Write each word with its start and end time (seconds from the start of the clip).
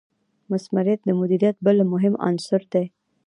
مثمریت 0.51 0.99
د 1.05 1.09
مدیریت 1.19 1.55
بل 1.65 1.77
مهم 1.93 2.13
عنصر 2.27 2.61
ګڼل 2.63 2.71
کیږي. 2.71 2.87